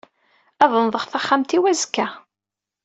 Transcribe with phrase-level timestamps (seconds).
[0.63, 2.07] Ad nnḍeɣ taxxamt-iw azekka.